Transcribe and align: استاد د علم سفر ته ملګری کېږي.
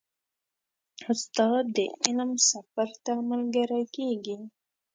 استاد 1.11 1.63
د 1.75 1.77
علم 2.03 2.31
سفر 2.49 2.89
ته 3.05 3.13
ملګری 3.29 3.83
کېږي. 3.95 4.37